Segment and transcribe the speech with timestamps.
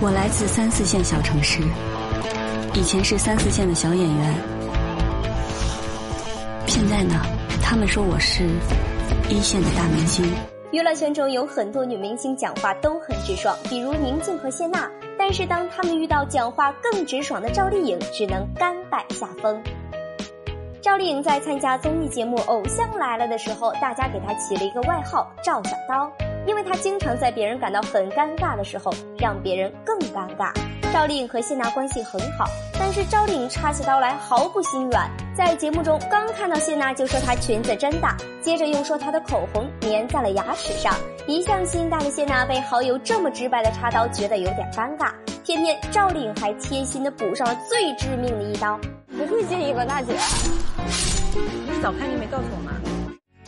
[0.00, 1.60] 我来自三四线小城市，
[2.72, 4.34] 以前是三四线的小演员，
[6.68, 7.16] 现在呢，
[7.60, 8.44] 他们说我是
[9.28, 10.24] 一线的大明星。
[10.70, 14.88] 娱乐圈中有很多女明星讲话都很直爽，比如宁静和谢娜。
[15.18, 19.60] 但是当她们遇到讲话更直爽的赵丽颖，只能甘拜下风。
[20.80, 26.08] 赵丽颖在参加综艺节目《偶像来了》的时候，大家给她起了一个外号“赵小刀”。
[26.48, 30.50] 因为他经常在别人感到很尴尬的时候，让别人更尴尬。
[30.94, 35.06] 赵丽颖和谢娜关系很好，但是赵丽颖插起刀来毫不心软。
[35.36, 40.94] 在节目中，刚看到谢娜就说她裙子真大，接着又说她的口红粘在了牙齿上。
[41.26, 45.12] 一向心大的谢娜被好友这么直白的插刀，觉得有点尴尬。
[45.44, 48.80] 偏偏赵丽颖还贴心的补上了最致命的一刀。
[49.18, 50.14] 不会介意吧，大姐？
[51.34, 52.72] 你早看你没告诉我吗？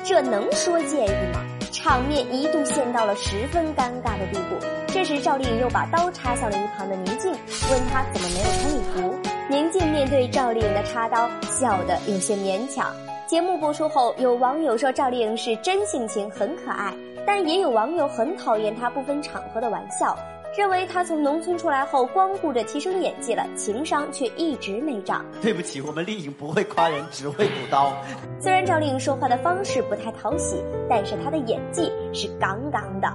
[0.05, 1.41] 这能说介意吗？
[1.70, 4.56] 场面一度陷到了十分尴尬的地步。
[4.88, 7.30] 这时，赵丽颖又把刀插向了一旁的宁静，
[7.70, 9.19] 问她怎么没有穿礼服。
[9.48, 12.92] 宁静面对赵丽颖的插刀，笑得有些勉强。
[13.27, 16.92] 节目播出后，有网友说赵丽颖是真性情，很可爱，
[17.25, 20.16] 但也有网友很讨厌她不分场合的玩笑。
[20.56, 25.25] 认为他从农村出来后，光顾着提升演技了，情商却一直没涨。
[25.41, 27.93] 对不起，我们丽颖不会夸人，只会补刀。
[28.41, 30.56] 虽然赵丽颖说话的方式不太讨喜，
[30.89, 33.09] 但是她的演技是杠杠的。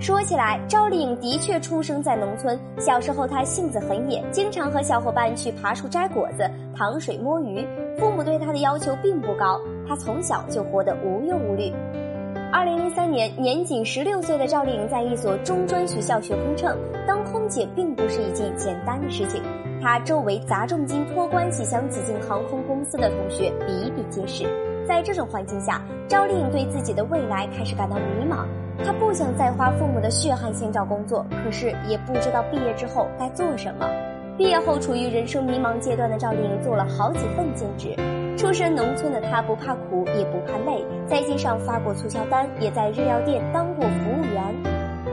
[0.00, 7.64] 说起来，赵丽颖的确出生在农村，小时候她性子很野，经常和小伙伴去爬树摘果子、淌水摸鱼。
[7.96, 11.72] 父母对她的要求并不高，她从小就活得无忧无虑。
[12.52, 16.76] 二零零三年，年仅十六岁的赵丽颖在一所中专学校学空乘。
[17.06, 19.40] 当空姐并不是一件简单的事情，
[19.80, 24.44] 她周围砸重金托关系想挤进航空公司的同学比比皆是。
[24.84, 28.44] 在这种环境下，赵丽颖对自己的未来开始感到迷茫。
[28.84, 33.88] 她不想再花父母的血汗钱找工作，可是也不知道毕业之后该做什么。
[34.36, 37.94] 毕业后，处于人生迷茫阶段的赵丽颖做了好几份兼职。
[38.40, 44.42] 出身农村的她不怕苦也不怕累，在街上发过促销单，也在日料店当过服务员。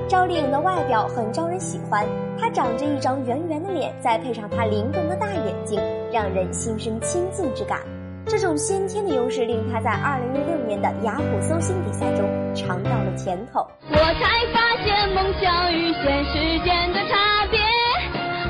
[0.07, 2.05] 赵丽颖的外表很招人喜欢，
[2.39, 5.77] 她长着一张圆圆的脸，再配上她灵动的大眼睛，
[6.09, 7.81] 让人心生亲近之感。
[8.27, 12.25] 这种先天的优势令她在2016年的雅虎搜星比赛中
[12.55, 13.59] 尝到了甜头。
[13.91, 17.59] 我才发现梦想与现实间的差别，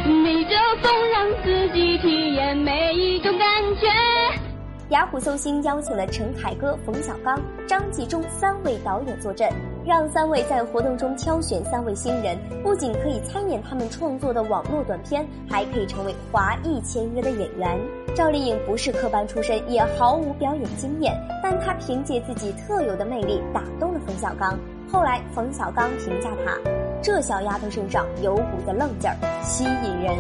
[0.07, 3.47] 逆着风让自己体验每一种感
[3.81, 4.16] 觉。
[4.90, 7.38] 雅虎搜星邀请了陈凯歌、冯小刚、
[7.68, 9.50] 张纪中三位导演坐镇，
[9.86, 17.78] 让三位在活动中挑选三位新人，不仅可以参演他们创作的网络短片，还可以成为华裔签约的演员。
[18.16, 24.58] 赵丽颖不是科班出身，也毫无表演经验，但她凭借自己特有的魅力打动了冯小刚。
[24.90, 26.58] 后来，冯小刚评价她
[27.03, 30.16] ：“这小丫头身上有股子愣劲儿，吸引人。”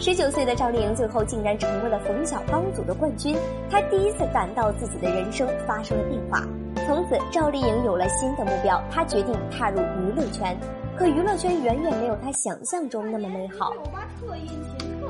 [0.00, 3.36] 十九岁的赵丽颖最后竟然成为了冯小刚组的冠军，
[3.70, 6.46] 她第一次感到自己的人生发生了变化。
[6.86, 10.56] 从此，赵丽颖有了新的目标，她决定踏入娱乐圈。
[10.96, 13.72] 可娱乐圈远远没有她想象中那么美好。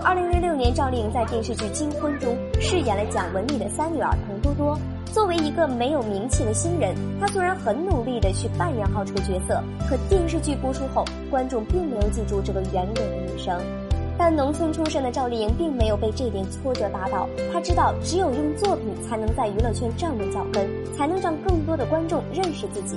[0.02, 4.78] 二零零六年，赵丽颖在电视剧《金婚》中饰演了蒋雯丽的三女儿佟多多。
[5.12, 13.58] 作为一个没有名气的新人，她虽然很努力的去扮演好这个角色，可电视剧播出后，观众并没有记住这个圆脸的女生。
[14.16, 22.96] 但农村出身的赵丽颖并没有被这点挫折打倒，她知道只有用作品才能在娱乐圈站稳脚跟，才能让更多的观众认识自己。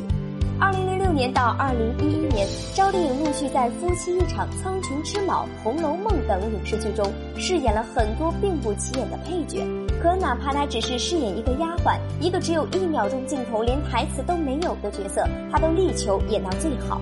[0.59, 7.05] 二零零六年到二零一一年，赵丽颖陆续在《夫妻一场》《苍穹之昴》《红楼梦》等影视剧中
[7.35, 9.63] 饰演了很多并不起眼的配角。
[10.01, 16.99] 可哪怕她只是饰演一个丫鬟，一个只有一秒钟镜头、连台词都没有的角色，她都力求演到最好。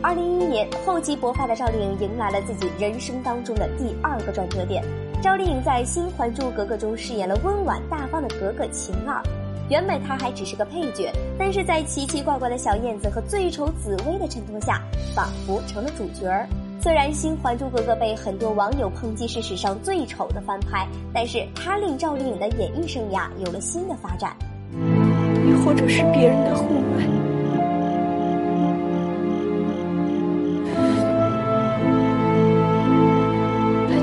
[0.00, 4.84] 二零一一年，厚积薄发的赵丽颖迎来了自己人生当中的第二个转折点。
[5.20, 9.20] 赵丽颖在《新还珠格格》中饰演了温婉大方的格格晴儿。
[9.68, 14.80] 原本她还只是个配角，但是在奇奇怪怪的小燕子和最丑紫薇的衬托下，
[15.16, 16.46] 仿佛成了主角儿。
[16.80, 24.36] 虽然《新还珠格格》被很多网友抨击是史上最丑的翻拍，但是它令赵丽颖的演艺生涯有了新的发展。
[24.70, 26.62] 你或者是别人的后
[26.96, 27.17] 爱。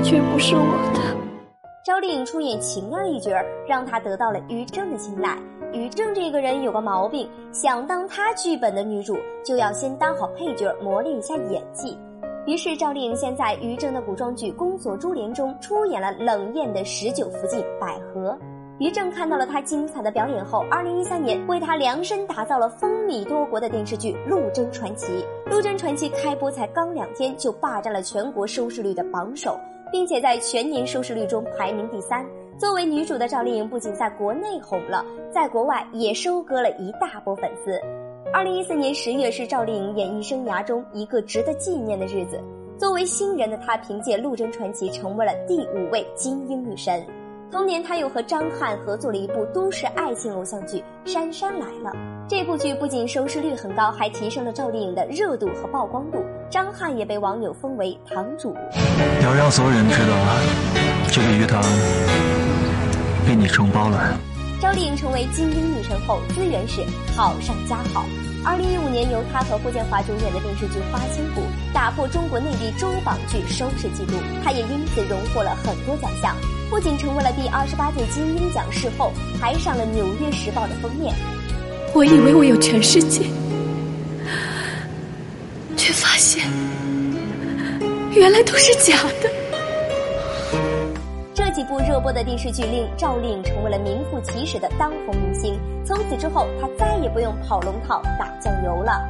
[0.06, 0.62] 却不是我
[0.94, 1.00] 的。
[1.84, 3.32] 赵丽颖出演晴儿一角，
[3.66, 5.36] 让她得到了于正的青睐。
[5.72, 11.98] 于正这个人有个毛病，想当他剧本的女主，就要先当好配角，磨练一下演技。
[12.46, 18.38] 于是赵丽颖先在于正的古装剧《宫锁珠帘》中出演了冷艳的十九福晋百合。
[18.78, 25.06] 于正看到了她精彩的表演后，二零一三年为她量身打造了风靡多国的电视剧《陆贞传奇》。
[25.50, 29.58] 《陆贞传奇》开播才刚两天，就霸占了全国收视率的榜首，
[29.90, 32.24] 并且在全年收视率中排名第三。
[32.58, 37.78] 作为女主的赵丽颖不仅在国内红了，在国外也收割了一大波粉丝。
[38.32, 42.40] 二零一四年十月是赵丽颖演艺生涯中一个值得纪念的日子。
[42.78, 47.02] 作为新人的她，凭借《陆贞传奇》成为了第五位金鹰女神。
[47.50, 51.90] 同年，她又和张翰合作了一部都市爱情偶像剧《杉杉来了》。
[52.28, 56.18] 这部剧不仅收视率很高，还提升了赵丽颖的热度和曝光度。
[56.48, 58.54] 张翰也被网友封为“堂主”。
[59.22, 60.14] 要让所有人知道，
[61.08, 61.60] 这个鱼塘
[63.26, 64.16] 被你承包了。
[64.60, 66.82] 赵丽颖成为金鹰女神后，资源是
[67.16, 68.06] 好上加好。
[68.44, 71.40] 二零一五年，由她和霍建华主演的电视剧《花千骨》
[71.74, 76.34] 打破中国内地周榜剧收视纪录，她也因此荣获了很多奖项。
[76.70, 81.12] 不仅成为了第二十八届金鹰奖视后，还上了《纽约时报》的封面。
[81.92, 83.22] 我以为我有全世界，
[88.16, 89.30] 原来都是假的。
[91.34, 95.58] 这几部热播的电视剧令赵丽颖成为了名副其实的当红明星。
[95.84, 99.00] 从此之后，她再也不用跑龙套、打酱油了。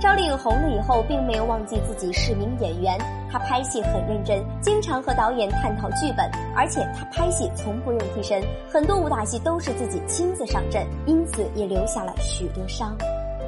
[0.00, 2.96] 赵丽颖红了以后，并没有忘记自己是名演员。
[3.30, 8.40] 她拍戏很认真，经常和导演探讨剧本，而且她拍戏从不用替身，
[8.70, 12.96] 很多武打戏都是自己亲自上阵，因此也留下了许多伤。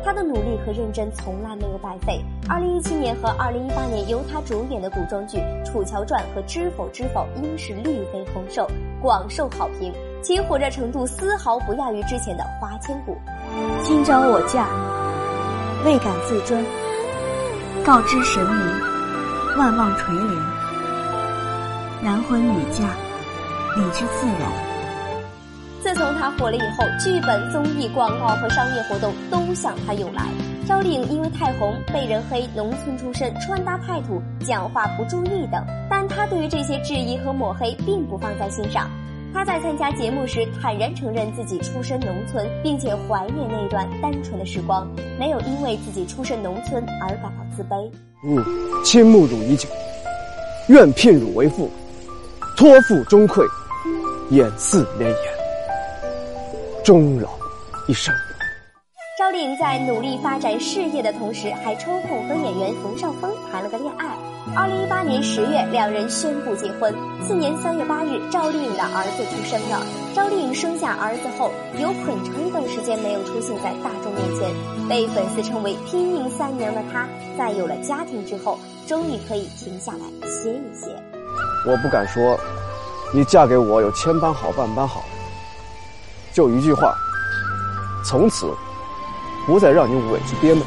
[0.06, 2.24] 他的努力和认真从来没有白费。
[2.48, 8.70] 二零一七年和二零一八年由他主演的古装剧《楚乔传》和《知否知否》应是绿肥红瘦，
[9.02, 9.92] 广受好评，
[10.22, 13.16] 其火热程度丝毫不亚于之前的《花千骨》。
[13.82, 14.68] 今朝我嫁。
[15.84, 16.64] 未敢自尊，
[17.84, 20.40] 告知神明，万望垂怜。
[22.00, 22.84] 男婚女嫁，
[23.76, 24.65] 理之自然。
[25.96, 30.24] 自从她火了以后，剧本、综艺、广告和商业活动都向她涌来。
[30.68, 38.90] 赵丽颖因为太红，被人黑农村出身、穿搭太土、讲话不注意等，但她对于这些质疑和抹黑并不放在心上。
[39.32, 44.86] 他在参加节目时坦然承认自己出身农村，并且怀念那段单纯的时光，
[45.18, 47.90] 没有因为自己出身农村而感到自卑。
[48.22, 48.44] 嗯
[48.84, 49.66] 倾慕汝已久，
[50.68, 51.70] 愿聘汝为妇，
[52.54, 53.42] 托付终馈，
[54.30, 55.35] 眼似连眼，
[56.86, 57.30] 终老
[57.88, 58.14] 一生。
[59.18, 64.06] 赵丽颖在努力发展事业的同时，还抽空和演员冯绍峰谈了个恋爱。
[64.54, 66.94] 二零一八年十月，两人宣布结婚。
[67.26, 69.84] 次年三月八日，赵丽颖的儿子出生了。
[70.14, 71.50] 赵丽颖生下儿子后，
[71.80, 80.86] 有很长一段时间没有出现在大众面前，被粉丝称为“拼命三娘”的她，在有了家庭之后，终于可以停下来歇一歇。
[81.66, 82.38] 我不敢说，
[83.12, 85.02] 你嫁给我有千般好万般好，
[86.36, 86.94] 就一句话，
[88.04, 88.52] 从此。
[89.46, 90.62] 不再让你委屈憋闷，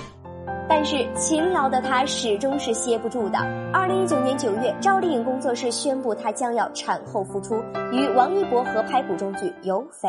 [0.68, 3.38] 但是勤劳的他始终是歇不住的。
[3.72, 7.62] 二零一九年九月，赵丽颖工作室宣布她将要产后复出，
[7.92, 10.08] 与王一博合拍古装剧《有匪》。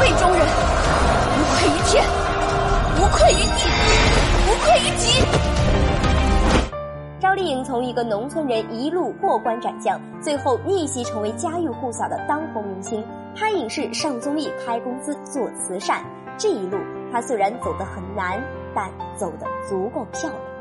[0.00, 0.46] 为中人，
[1.38, 2.04] 无愧于天，
[2.96, 3.64] 无愧于地，
[4.44, 5.24] 无愧于己。
[7.18, 13.02] 赵丽颖从一个农村人一路过关斩将，最后逆袭成为家喻户晓的当红明星，
[13.34, 16.04] 拍影视、上综艺、开公司、做慈善，
[16.38, 16.78] 这一路。
[17.12, 18.42] 他虽然走得很难，
[18.74, 20.53] 但走得足够漂亮。